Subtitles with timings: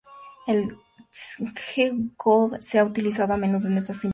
[0.47, 0.79] El
[1.37, 4.09] G-code se ha usado a menudo en estas implementaciones.